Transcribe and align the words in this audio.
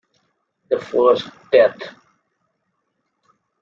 The 0.71 0.79
first 0.79 1.29
death! 1.51 1.77